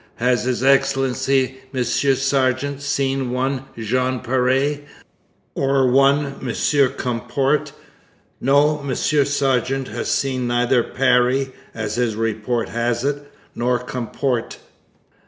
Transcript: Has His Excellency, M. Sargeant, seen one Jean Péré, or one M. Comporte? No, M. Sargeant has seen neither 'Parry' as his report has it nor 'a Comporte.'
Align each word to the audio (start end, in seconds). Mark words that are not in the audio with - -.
Has 0.15 0.45
His 0.45 0.63
Excellency, 0.63 1.59
M. 1.75 1.83
Sargeant, 1.83 2.81
seen 2.81 3.29
one 3.29 3.65
Jean 3.77 4.19
Péré, 4.21 4.79
or 5.53 5.91
one 5.91 6.37
M. 6.41 6.91
Comporte? 6.97 7.71
No, 8.39 8.79
M. 8.79 8.95
Sargeant 8.95 9.89
has 9.89 10.09
seen 10.09 10.47
neither 10.47 10.81
'Parry' 10.81 11.53
as 11.75 11.97
his 11.97 12.15
report 12.15 12.69
has 12.69 13.03
it 13.05 13.31
nor 13.53 13.75
'a 13.75 13.83
Comporte.' 13.83 14.57